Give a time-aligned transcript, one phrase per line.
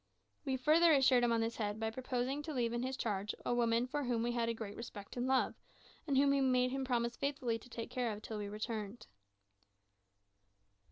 [0.45, 3.53] We further assured him on this head by proposing to leave in his charge a
[3.53, 5.53] woman for whom we had a great respect and love,
[6.07, 9.05] and whom we made him promise faithfully to take care of till we returned.